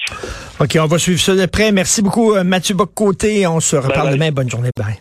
OK, 0.60 0.76
on 0.80 0.86
va 0.86 0.98
suivre 0.98 1.20
ça 1.20 1.34
de 1.34 1.46
près. 1.46 1.72
Merci 1.72 2.02
beaucoup, 2.02 2.34
euh, 2.34 2.44
Mathieu 2.44 2.74
Boccoté. 2.74 3.46
On 3.46 3.60
se 3.60 3.76
reparle 3.76 4.12
demain. 4.12 4.30
Bonne 4.32 4.50
journée. 4.50 4.70
Bye. 4.76 4.96